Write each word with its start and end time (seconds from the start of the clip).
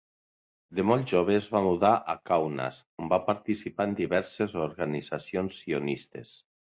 De 0.77 0.83
molt 0.91 1.03
jove 1.11 1.33
es 1.39 1.49
va 1.55 1.59
mudar 1.65 1.91
a 2.13 2.15
Kaunas, 2.29 2.79
on 3.03 3.11
va 3.11 3.19
participar 3.27 3.87
en 3.89 3.93
diverses 3.99 4.57
organitzacions 4.69 5.61
sionistes. 5.67 6.33